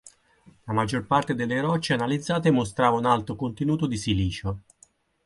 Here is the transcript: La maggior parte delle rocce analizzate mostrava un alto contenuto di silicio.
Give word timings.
La 0.63 0.73
maggior 0.73 1.05
parte 1.05 1.35
delle 1.35 1.61
rocce 1.61 1.93
analizzate 1.93 2.49
mostrava 2.49 2.97
un 2.97 3.05
alto 3.05 3.35
contenuto 3.35 3.85
di 3.85 3.97
silicio. 3.97 4.61